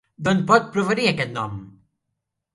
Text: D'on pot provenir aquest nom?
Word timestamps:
D'on 0.27 0.39
pot 0.51 0.71
provenir 0.77 1.05
aquest 1.11 1.37
nom? 1.37 1.61